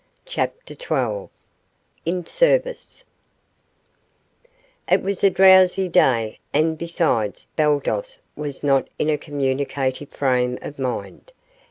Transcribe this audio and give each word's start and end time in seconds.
CHAPTER 0.25 0.73
XII 0.73 1.29
IN 2.07 2.25
SERVICE 2.25 3.05
It 4.91 5.03
was 5.03 5.23
a 5.23 5.29
drowsy 5.29 5.89
day, 5.89 6.39
and, 6.51 6.75
besides, 6.75 7.45
Baldos 7.55 8.17
was 8.35 8.63
not 8.63 8.87
in 8.97 9.11
a 9.11 9.17
communicative 9.19 10.09
frame 10.09 10.57
of 10.63 10.79
mind. 10.79 11.31